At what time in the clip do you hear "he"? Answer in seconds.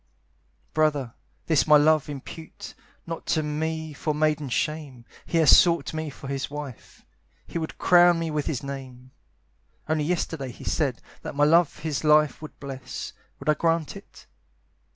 5.27-5.37, 7.45-7.59, 10.51-10.63